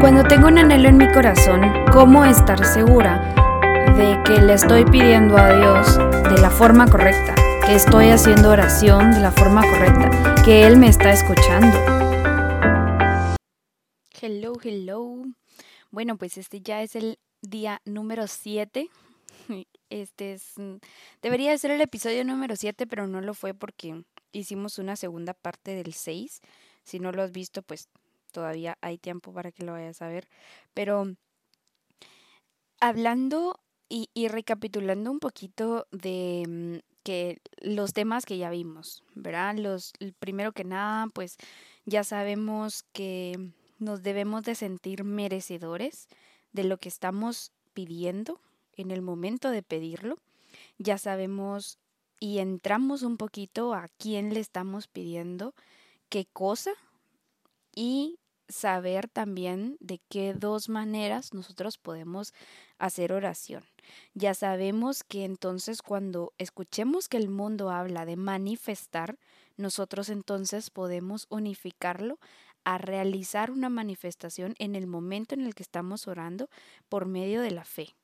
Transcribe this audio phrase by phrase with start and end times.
[0.00, 1.60] Cuando tengo un anhelo en mi corazón,
[1.92, 3.34] ¿cómo estar segura
[3.98, 5.98] de que le estoy pidiendo a Dios
[6.32, 7.34] de la forma correcta?
[7.66, 11.76] Que estoy haciendo oración de la forma correcta, que Él me está escuchando.
[14.18, 15.22] Hello, hello.
[15.90, 18.88] Bueno, pues este ya es el día número 7.
[19.90, 20.54] Este es.
[21.20, 25.74] Debería ser el episodio número 7, pero no lo fue porque hicimos una segunda parte
[25.74, 26.40] del 6.
[26.84, 27.88] Si no lo has visto, pues
[28.32, 30.28] todavía hay tiempo para que lo vayas a ver.
[30.74, 31.14] Pero
[32.80, 39.56] hablando y, recapitulando un poquito de mm, que los temas que ya vimos, ¿verdad?
[39.56, 41.36] Los, primero que nada, pues
[41.86, 46.08] ya sabemos que nos debemos de sentir merecedores
[46.52, 48.40] de lo que estamos pidiendo
[48.76, 50.18] en el momento de pedirlo.
[50.78, 51.78] Ya sabemos
[52.20, 55.54] y entramos un poquito a quién le estamos pidiendo
[56.10, 56.72] qué cosa
[57.80, 62.34] y saber también de qué dos maneras nosotros podemos
[62.78, 63.64] hacer oración.
[64.12, 69.18] Ya sabemos que entonces cuando escuchemos que el mundo habla de manifestar,
[69.56, 72.18] nosotros entonces podemos unificarlo
[72.64, 76.50] a realizar una manifestación en el momento en el que estamos orando
[76.90, 77.96] por medio de la fe.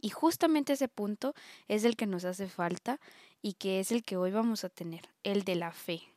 [0.00, 1.34] Y justamente ese punto
[1.68, 2.98] es el que nos hace falta
[3.42, 6.14] y que es el que hoy vamos a tener, el de la fe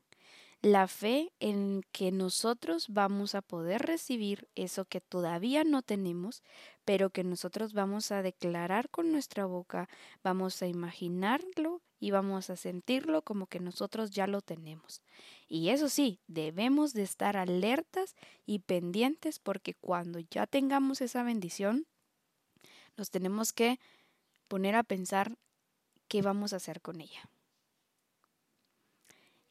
[0.63, 6.41] la fe en que nosotros vamos a poder recibir eso que todavía no tenemos,
[6.85, 9.89] pero que nosotros vamos a declarar con nuestra boca,
[10.23, 15.01] vamos a imaginarlo y vamos a sentirlo como que nosotros ya lo tenemos.
[15.49, 21.87] Y eso sí, debemos de estar alertas y pendientes porque cuando ya tengamos esa bendición,
[22.95, 23.81] nos tenemos que
[24.47, 25.37] poner a pensar
[26.07, 27.29] qué vamos a hacer con ella.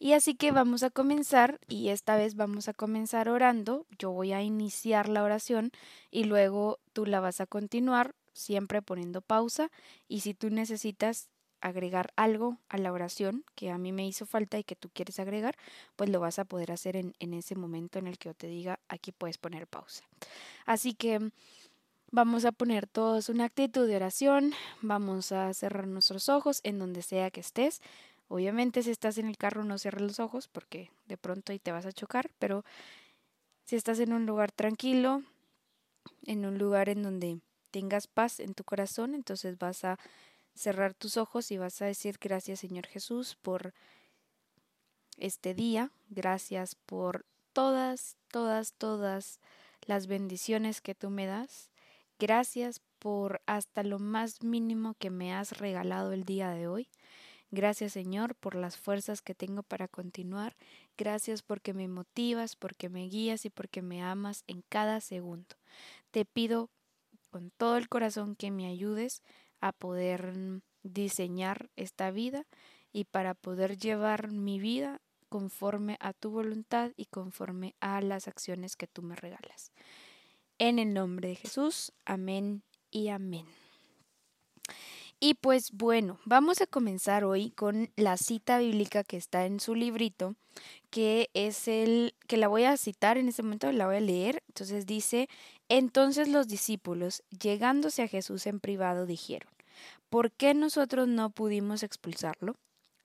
[0.02, 3.86] Y así que vamos a comenzar y esta vez vamos a comenzar orando.
[4.00, 5.70] Yo voy a iniciar la oración
[6.10, 9.70] y luego tú la vas a continuar siempre poniendo pausa
[10.08, 11.28] y si tú necesitas
[11.60, 15.20] agregar algo a la oración que a mí me hizo falta y que tú quieres
[15.20, 15.54] agregar,
[15.94, 18.48] pues lo vas a poder hacer en, en ese momento en el que yo te
[18.48, 20.02] diga aquí puedes poner pausa.
[20.66, 21.30] Así que
[22.10, 27.02] vamos a poner todos una actitud de oración, vamos a cerrar nuestros ojos en donde
[27.02, 27.80] sea que estés.
[28.32, 31.70] Obviamente si estás en el carro no cierres los ojos porque de pronto ahí te
[31.70, 32.64] vas a chocar, pero
[33.66, 35.22] si estás en un lugar tranquilo,
[36.24, 39.98] en un lugar en donde tengas paz en tu corazón, entonces vas a
[40.54, 43.74] cerrar tus ojos y vas a decir gracias Señor Jesús por
[45.18, 49.40] este día, gracias por todas, todas, todas
[49.82, 51.68] las bendiciones que tú me das,
[52.18, 56.88] gracias por hasta lo más mínimo que me has regalado el día de hoy.
[57.52, 60.56] Gracias Señor por las fuerzas que tengo para continuar.
[60.96, 65.54] Gracias porque me motivas, porque me guías y porque me amas en cada segundo.
[66.12, 66.70] Te pido
[67.30, 69.22] con todo el corazón que me ayudes
[69.60, 70.32] a poder
[70.82, 72.46] diseñar esta vida
[72.90, 78.76] y para poder llevar mi vida conforme a tu voluntad y conforme a las acciones
[78.76, 79.72] que tú me regalas.
[80.58, 83.44] En el nombre de Jesús, amén y amén.
[85.24, 89.76] Y pues bueno, vamos a comenzar hoy con la cita bíblica que está en su
[89.76, 90.34] librito,
[90.90, 94.42] que es el que la voy a citar en este momento, la voy a leer.
[94.48, 95.28] Entonces dice,
[95.68, 99.48] entonces los discípulos, llegándose a Jesús en privado, dijeron,
[100.10, 102.56] ¿por qué nosotros no pudimos expulsarlo?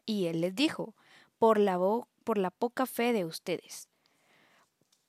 [0.04, 0.96] Y él les dijo,
[1.38, 1.78] por la,
[2.24, 3.90] por la poca fe de ustedes.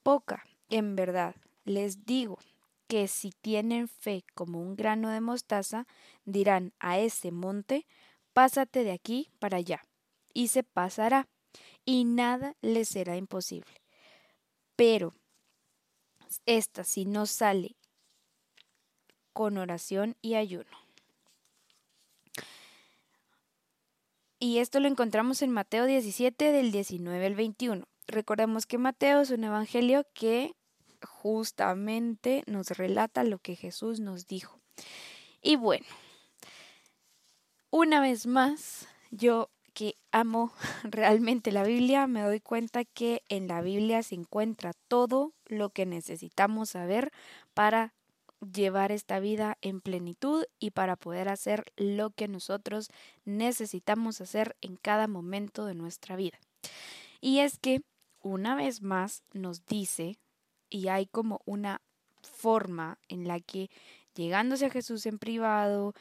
[0.02, 2.38] Poca, en verdad, les digo,
[2.88, 5.86] que si tienen fe como un grano de mostaza,
[6.24, 7.86] dirán a ese monte,
[8.32, 9.84] pásate de aquí para allá,
[10.32, 11.28] y se pasará,
[11.84, 13.82] y nada les será imposible.
[14.74, 15.14] Pero
[16.46, 17.76] esta si no sale
[19.32, 20.76] con oración y ayuno.
[24.40, 27.86] Y esto lo encontramos en Mateo 17 del 19 al 21.
[28.06, 30.54] Recordemos que Mateo es un evangelio que
[31.22, 34.60] justamente nos relata lo que Jesús nos dijo.
[35.42, 35.86] Y bueno,
[37.70, 40.52] una vez más, yo que amo
[40.84, 45.86] realmente la Biblia, me doy cuenta que en la Biblia se encuentra todo lo que
[45.86, 47.10] necesitamos saber
[47.52, 47.94] para
[48.40, 52.90] llevar esta vida en plenitud y para poder hacer lo que nosotros
[53.24, 56.38] necesitamos hacer en cada momento de nuestra vida.
[57.20, 57.82] Y es que
[58.20, 60.16] una vez más nos dice
[60.70, 61.80] y hay como una
[62.22, 63.70] forma en la que
[64.14, 65.94] llegándose a Jesús en privado,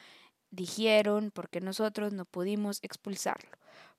[0.50, 3.56] dijeron, porque nosotros no pudimos expulsarlo,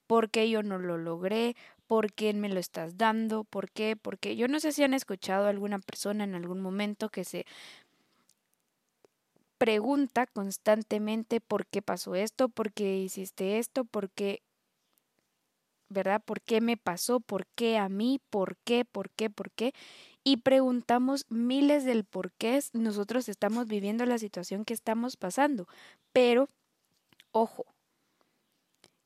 [0.07, 1.56] porque yo no lo logré,
[1.89, 3.45] ¿Por qué me lo estás dando?
[3.45, 3.95] ¿Por qué?
[3.95, 7.48] Porque yo no sé si han escuchado a alguna persona en algún momento que se
[9.57, 14.44] pregunta constantemente por qué pasó esto, por qué hiciste esto, por qué,
[15.89, 16.22] ¿verdad?
[16.24, 17.22] ¿Por qué me pasó?
[17.22, 18.22] ¿Por qué a mí?
[18.30, 18.86] ¿Por qué?
[18.86, 19.31] ¿Por qué?
[19.31, 19.74] ¿Por qué?
[20.24, 25.68] Y preguntamos miles del por qué nosotros estamos viviendo la situación que estamos pasando.
[26.12, 26.50] Pero,
[27.31, 27.66] ojo,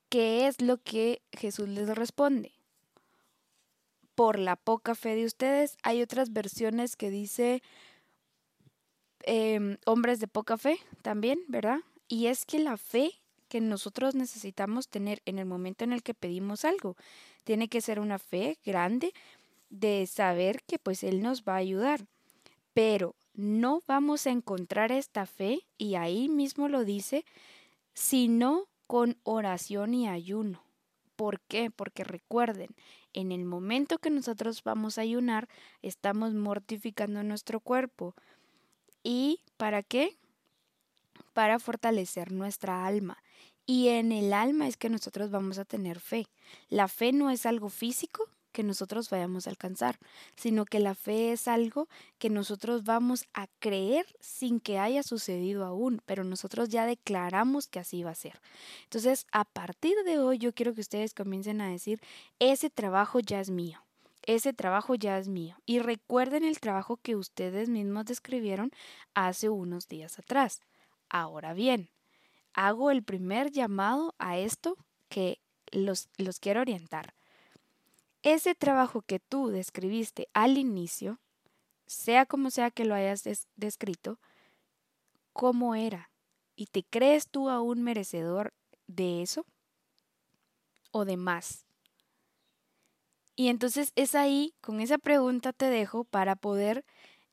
[0.10, 2.52] ¿qué es lo que Jesús les responde?
[4.16, 7.62] Por la poca fe de ustedes, hay otras versiones que dice
[9.26, 11.80] Em, hombres de poca fe también, ¿verdad?
[12.10, 13.12] Y es que la fe
[13.48, 16.98] que nosotros necesitamos tener en el momento en el que pedimos algo,
[17.46, 19.14] tiene que ser una fe grande
[19.74, 22.06] de saber que pues Él nos va a ayudar.
[22.74, 27.26] Pero no vamos a encontrar esta fe, y ahí mismo lo dice,
[27.94, 30.64] sino con oración y ayuno.
[31.16, 31.72] ¿Por qué?
[31.72, 32.70] Porque recuerden,
[33.14, 35.48] en el momento que nosotros vamos a ayunar,
[35.82, 38.14] estamos mortificando nuestro cuerpo.
[39.04, 40.18] ¿Y para qué?
[41.34, 43.18] Para fortalecer nuestra alma.
[43.66, 46.28] Y en el alma es que nosotros vamos a tener fe.
[46.70, 50.00] La fe no es algo físico que nosotros vayamos a alcanzar,
[50.38, 55.66] sino que la fe es algo que nosotros vamos a creer sin que haya sucedido
[55.66, 58.40] aún, pero nosotros ya declaramos que así va a ser.
[58.84, 62.00] Entonces, a partir de hoy yo quiero que ustedes comiencen a decir,
[62.40, 63.84] ese trabajo ya es mío
[64.26, 65.58] ese trabajo ya es mío.
[65.66, 68.72] Y recuerden el trabajo que ustedes mismos describieron
[69.14, 70.62] hace unos días atrás.
[71.10, 71.90] Ahora bien,
[72.54, 74.78] hago el primer llamado a esto
[75.10, 75.40] que
[75.72, 77.14] los, los quiero orientar.
[78.24, 81.20] Ese trabajo que tú describiste al inicio,
[81.86, 83.24] sea como sea que lo hayas
[83.56, 84.20] descrito,
[85.34, 86.10] ¿cómo era?
[86.56, 88.54] ¿Y te crees tú aún merecedor
[88.88, 89.46] de eso?
[90.92, 91.66] ¿O de más?
[93.36, 96.86] Y entonces es ahí, con esa pregunta te dejo para poder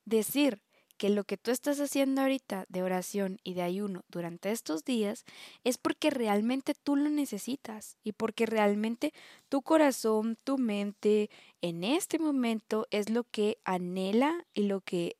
[0.05, 0.61] decir
[1.00, 5.25] que lo que tú estás haciendo ahorita de oración y de ayuno durante estos días
[5.64, 9.14] es porque realmente tú lo necesitas y porque realmente
[9.49, 11.31] tu corazón, tu mente
[11.62, 15.17] en este momento es lo que anhela y lo que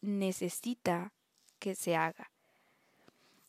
[0.00, 1.12] necesita
[1.58, 2.30] que se haga.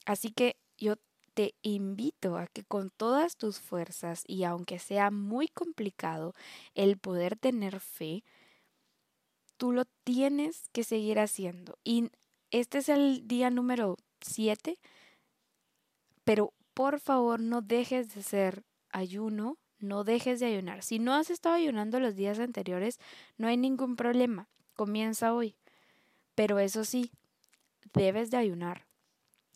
[0.06, 0.98] Así que yo
[1.34, 6.36] te invito a que con todas tus fuerzas y aunque sea muy complicado
[6.76, 8.26] el poder tener fe,
[9.60, 11.78] tú lo tienes que seguir haciendo.
[11.84, 12.10] Y
[12.50, 14.80] este es el día número 7,
[16.24, 20.82] pero por favor no dejes de ser ayuno, no dejes de ayunar.
[20.82, 23.00] Si no has estado ayunando los días anteriores,
[23.38, 25.58] no hay ningún problema, comienza hoy.
[26.36, 27.12] Pero eso sí,
[27.94, 28.88] debes de ayunar.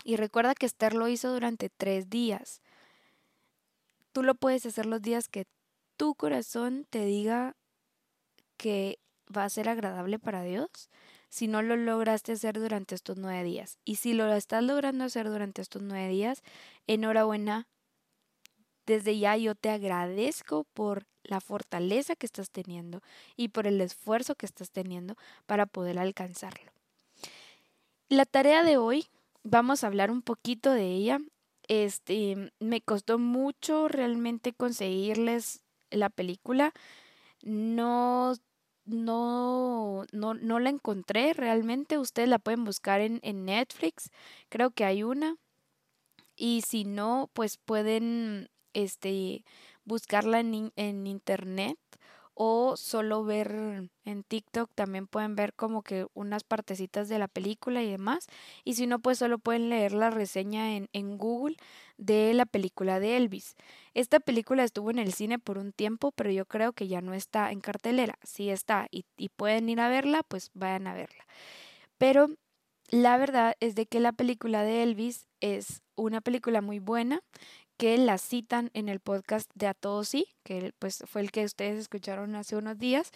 [0.03, 2.61] Y recuerda que Esther lo hizo durante tres días.
[4.11, 5.45] Tú lo puedes hacer los días que
[5.95, 7.55] tu corazón te diga
[8.57, 8.99] que
[9.35, 10.89] va a ser agradable para Dios
[11.29, 13.79] si no lo lograste hacer durante estos nueve días.
[13.85, 16.43] Y si lo estás logrando hacer durante estos nueve días,
[16.85, 17.67] enhorabuena.
[18.85, 23.01] Desde ya yo te agradezco por la fortaleza que estás teniendo
[23.35, 25.15] y por el esfuerzo que estás teniendo
[25.45, 26.71] para poder alcanzarlo.
[28.09, 29.07] La tarea de hoy
[29.43, 31.19] vamos a hablar un poquito de ella.
[31.67, 36.73] Este, me costó mucho realmente conseguirles la película.
[37.41, 38.33] No,
[38.85, 41.97] no, no, no la encontré realmente.
[41.97, 44.11] Ustedes la pueden buscar en, en Netflix.
[44.49, 45.37] Creo que hay una.
[46.35, 49.45] Y si no, pues pueden este,
[49.85, 51.77] buscarla en, en internet
[52.35, 57.83] o solo ver en TikTok también pueden ver como que unas partecitas de la película
[57.83, 58.25] y demás
[58.63, 61.57] y si no pues solo pueden leer la reseña en, en Google
[61.97, 63.55] de la película de Elvis.
[63.93, 67.13] Esta película estuvo en el cine por un tiempo pero yo creo que ya no
[67.13, 71.25] está en cartelera, si está y, y pueden ir a verla pues vayan a verla.
[71.97, 72.29] Pero
[72.89, 77.21] la verdad es de que la película de Elvis es una película muy buena
[77.77, 81.43] que la citan en el podcast de A Todos Sí, que pues fue el que
[81.43, 83.11] ustedes escucharon hace unos días.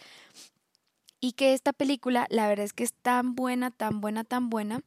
[1.20, 4.82] Y que esta película, la verdad es que es tan buena, tan buena, tan buena,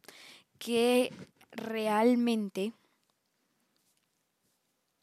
[0.59, 1.11] que
[1.51, 2.73] realmente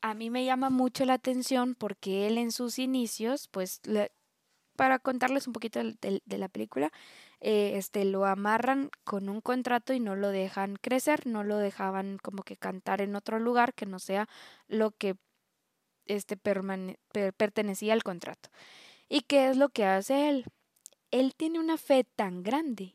[0.01, 3.81] a mí me llama mucho la atención porque él en sus inicios, pues
[4.77, 6.93] para contarles un poquito de, la película,
[7.41, 12.19] eh, este, lo amarran con un contrato y no lo dejan crecer, no lo dejaban
[12.19, 14.29] como que cantar en otro lugar que no sea
[14.69, 15.17] lo que
[16.07, 18.51] este, pertenecía al contrato.
[19.09, 20.45] ¿Y qué es lo que hace él?
[21.11, 22.95] Él tiene una fe tan grande,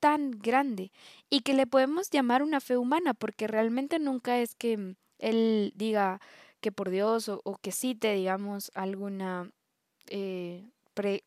[0.00, 0.92] tan grande,
[1.30, 6.20] y que le podemos llamar una fe humana, porque realmente nunca es que él diga
[6.60, 9.50] que por Dios o, que cite, digamos, alguna
[10.08, 10.68] eh,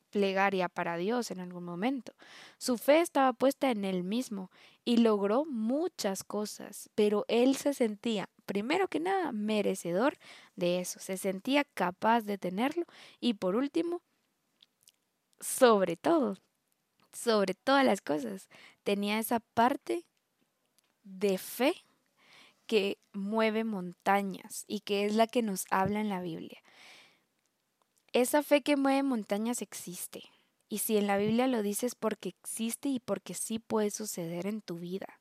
[0.09, 2.13] plegaria para Dios en algún momento.
[2.57, 4.49] Su fe estaba puesta en él mismo
[4.83, 10.17] y logró muchas cosas, pero él se sentía, primero que nada, merecedor
[10.55, 12.85] de eso, se sentía capaz de tenerlo
[13.19, 14.01] y por último,
[15.39, 16.37] sobre todo,
[17.13, 18.49] sobre todas las cosas,
[18.83, 20.05] tenía esa parte
[21.03, 21.75] de fe
[22.69, 26.61] que mueve montañas y que es la que nos habla en la Biblia.
[28.13, 30.21] Esa fe que mueve montañas existe.
[30.69, 34.61] Y si en la Biblia lo dices porque existe y porque sí puede suceder en
[34.61, 35.19] tu vida.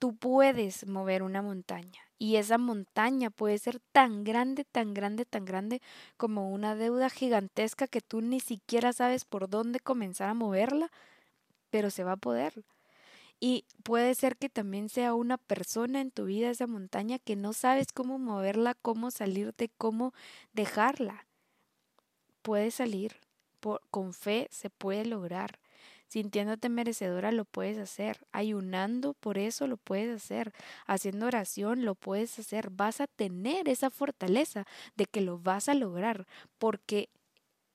[0.00, 5.44] Tú puedes mover una montaña y esa montaña puede ser tan grande, tan grande, tan
[5.44, 5.80] grande
[6.16, 10.90] como una deuda gigantesca que tú ni siquiera sabes por dónde comenzar a moverla,
[11.70, 12.64] pero se va a poder.
[13.40, 17.52] Y puede ser que también sea una persona en tu vida esa montaña que no
[17.52, 20.14] sabes cómo moverla, cómo salirte, cómo
[20.52, 21.26] dejarla.
[22.42, 23.16] Puede salir,
[23.90, 25.58] con fe se puede lograr.
[26.08, 30.52] Sintiéndote merecedora lo puedes hacer, ayunando por eso lo puedes hacer,
[30.86, 35.74] haciendo oración lo puedes hacer, vas a tener esa fortaleza de que lo vas a
[35.74, 36.26] lograr,
[36.58, 37.08] porque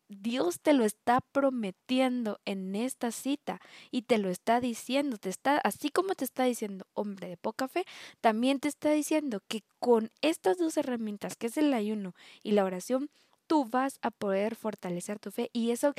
[0.09, 3.61] Dios te lo está prometiendo en esta cita
[3.91, 7.67] y te lo está diciendo, te está así como te está diciendo, hombre de poca
[7.67, 7.85] fe,
[8.19, 12.65] también te está diciendo que con estas dos herramientas, que es el ayuno y la
[12.65, 13.09] oración,
[13.45, 15.93] tú vas a poder fortalecer tu fe y eso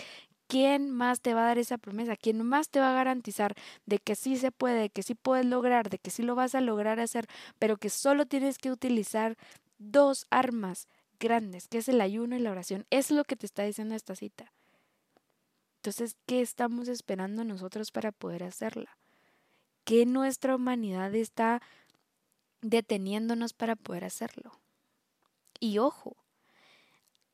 [0.49, 2.17] ¿quién más te va a dar esa promesa?
[2.17, 3.55] ¿Quién más te va a garantizar
[3.87, 6.57] de que sí se puede, de que sí puedes lograr, de que sí lo vas
[6.57, 7.27] a lograr hacer,
[7.61, 9.37] pero que solo tienes que utilizar
[9.79, 10.89] dos armas
[11.21, 12.87] grandes, que es el ayuno y la oración?
[12.91, 14.53] Es lo que te está diciendo esta cita.
[15.77, 18.99] Entonces, ¿qué estamos esperando nosotros para poder hacerla?
[19.85, 21.63] ¿Qué nuestra humanidad está
[22.61, 24.53] deteniéndonos para poder hacerlo?
[25.59, 26.17] Y ojo,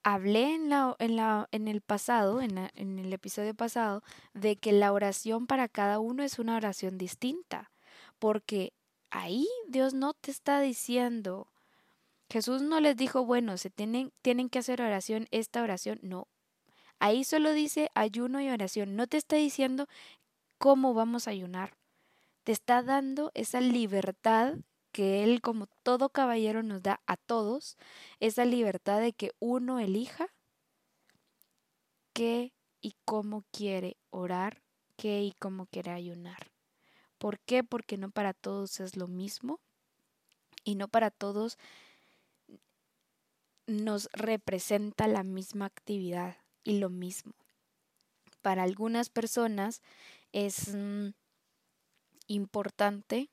[0.03, 4.73] hablé en, la, en, la, en el pasado, en, en el episodio pasado, de que
[4.73, 7.73] la oración para cada uno es una oración distinta,
[8.21, 8.73] porque
[9.11, 11.49] ahí Dios no te está diciendo,
[12.31, 16.29] Jesús no les dijo, bueno, se tienen, tienen que hacer oración, esta oración, no.
[16.99, 19.87] Ahí solo dice ayuno y oración, no te está diciendo
[20.59, 21.77] cómo vamos a ayunar.
[22.45, 24.55] Te está dando esa libertad
[24.93, 27.77] que Él, como todo caballero, nos da a todos,
[28.19, 30.29] esa libertad de que uno elija
[32.17, 34.63] qué y cómo quiere orar,
[34.97, 36.51] qué y cómo quiere ayunar.
[37.19, 37.63] ¿Por qué?
[37.63, 39.61] Porque no para todos es lo mismo
[40.65, 41.59] y no para todos
[43.67, 47.35] nos representa la misma actividad y lo mismo.
[48.43, 49.83] Para algunas personas
[50.33, 51.09] es mm,
[52.29, 53.31] importante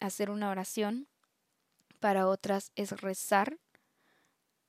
[0.00, 1.08] hacer una oración,
[2.00, 3.58] para otras es rezar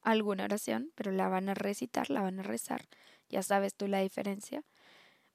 [0.01, 2.87] alguna oración, pero la van a recitar, la van a rezar,
[3.29, 4.63] ya sabes tú la diferencia.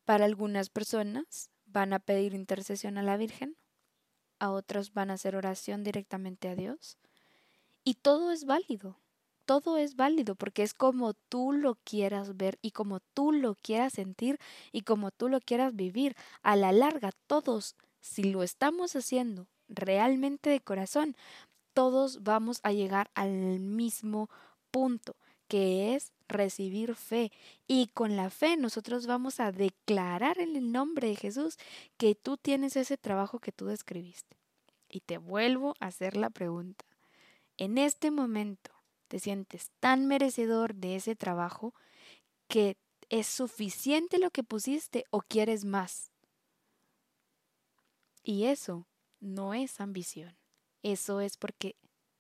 [0.05, 3.57] Para algunas personas van a pedir intercesión a la Virgen,
[4.39, 6.99] a otros van a hacer oración directamente a Dios.
[7.85, 8.99] Y todo es válido,
[9.53, 13.93] todo es válido porque es como tú lo quieras ver y como tú lo quieras
[13.93, 14.39] sentir
[14.73, 16.17] y como tú lo quieras vivir.
[16.43, 21.17] A la larga, todos, si lo estamos haciendo realmente de corazón,
[21.75, 24.31] todos vamos a llegar al mismo
[24.71, 25.17] punto,
[25.49, 27.31] que es recibir fe.
[27.69, 31.59] Y con la fe nosotros vamos a declarar en el nombre de Jesús
[31.99, 34.39] que tú tienes ese trabajo que tú describiste.
[34.89, 36.87] Y te vuelvo a hacer la pregunta.
[37.59, 38.82] En este momento
[39.13, 41.75] te sientes tan merecedor de ese trabajo
[42.49, 42.79] que
[43.11, 46.11] es suficiente lo que pusiste o quieres más.
[48.23, 48.87] Y eso
[49.21, 50.35] no es ambición.
[50.83, 51.77] Eso es porque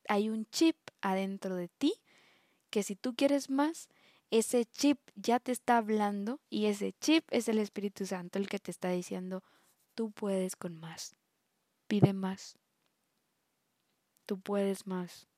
[0.06, 1.94] hay un chip adentro de ti
[2.68, 3.88] que si tú quieres más,
[4.30, 8.58] ese chip ya te está hablando y ese chip es el Espíritu Santo el que
[8.58, 9.42] te está diciendo,
[9.94, 11.16] tú puedes con más,
[11.86, 12.58] pide más,
[14.26, 15.31] tú puedes más.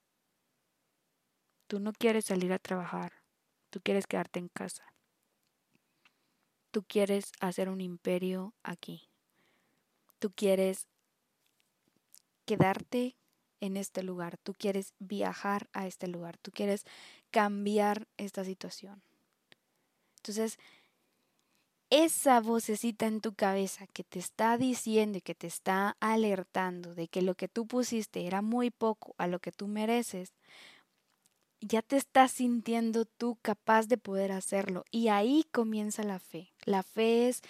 [1.66, 3.12] Tú no quieres salir a trabajar,
[3.70, 4.84] tú quieres quedarte en casa.
[6.70, 9.08] Tú quieres hacer un imperio aquí.
[10.18, 10.88] Tú quieres
[12.44, 13.16] quedarte
[13.60, 16.84] en este lugar, tú quieres viajar a este lugar, tú quieres
[17.30, 19.02] cambiar esta situación.
[20.16, 20.58] Entonces,
[21.90, 27.08] esa vocecita en tu cabeza que te está diciendo y que te está alertando de
[27.08, 30.32] que lo que tú pusiste era muy poco a lo que tú mereces,
[31.66, 34.84] ya te estás sintiendo tú capaz de poder hacerlo.
[34.90, 36.52] Y ahí comienza la fe.
[36.64, 37.40] La fe es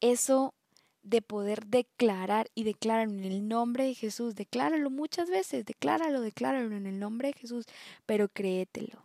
[0.00, 0.54] eso
[1.02, 4.34] de poder declarar y declarar en el nombre de Jesús.
[4.34, 7.66] Decláralo muchas veces, decláralo, decláralo en el nombre de Jesús,
[8.06, 9.04] pero créetelo.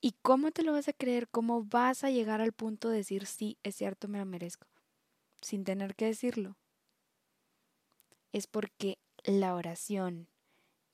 [0.00, 1.28] ¿Y cómo te lo vas a creer?
[1.28, 4.66] ¿Cómo vas a llegar al punto de decir, sí, es cierto, me lo merezco?
[5.40, 6.56] Sin tener que decirlo.
[8.32, 10.28] Es porque la oración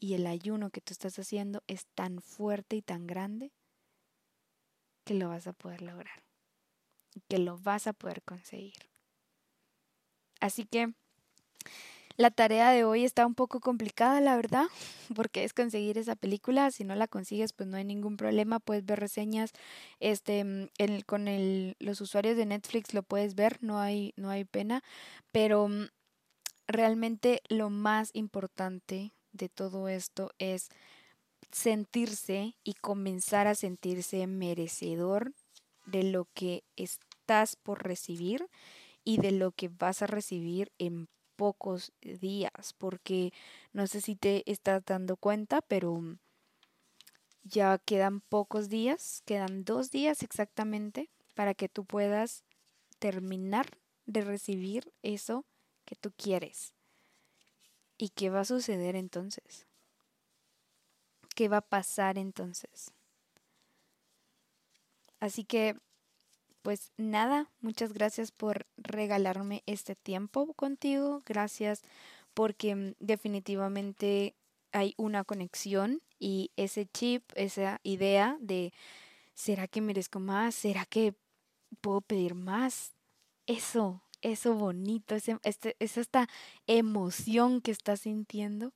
[0.00, 3.52] y el ayuno que tú estás haciendo es tan fuerte y tan grande
[5.04, 6.24] que lo vas a poder lograr.
[7.28, 8.88] Que lo vas a poder conseguir.
[10.40, 10.94] Así que
[12.16, 14.66] la tarea de hoy está un poco complicada, la verdad,
[15.14, 16.70] porque es conseguir esa película.
[16.70, 18.58] Si no la consigues, pues no hay ningún problema.
[18.58, 19.52] Puedes ver reseñas.
[20.00, 20.70] Este,
[21.06, 24.82] con el, los usuarios de Netflix lo puedes ver, no hay, no hay pena.
[25.30, 25.88] Pero mm,
[26.68, 30.68] realmente lo más importante de todo esto es
[31.50, 35.32] sentirse y comenzar a sentirse merecedor
[35.86, 38.48] de lo que estás por recibir
[39.04, 43.32] y de lo que vas a recibir en pocos días, porque
[43.72, 46.18] no sé si te estás dando cuenta, pero
[47.42, 52.44] ya quedan pocos días, quedan dos días exactamente para que tú puedas
[52.98, 55.46] terminar de recibir eso
[55.86, 56.74] que tú quieres.
[58.00, 59.66] ¿Y qué va a suceder entonces?
[61.36, 62.94] ¿Qué va a pasar entonces?
[65.20, 65.76] Así que
[66.62, 71.20] pues nada, muchas gracias por regalarme este tiempo contigo.
[71.26, 71.82] Gracias
[72.32, 74.34] porque mm, definitivamente
[74.72, 78.72] hay una conexión y ese chip, esa idea de
[79.34, 80.54] ¿será que merezco más?
[80.54, 81.12] ¿Será que
[81.82, 82.94] puedo pedir más?
[83.46, 86.28] Eso, eso bonito, ese, este, es esta
[86.66, 88.72] emoción que estás sintiendo,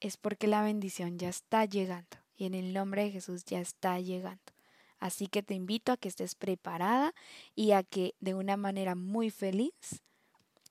[0.00, 3.98] es porque la bendición ya está llegando y en el nombre de Jesús ya está
[4.00, 4.52] llegando.
[4.98, 7.14] Así que te invito a que estés preparada
[7.54, 10.02] y a que de una manera muy feliz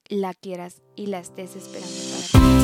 [0.09, 2.56] la quieras y la estés esperando para ti.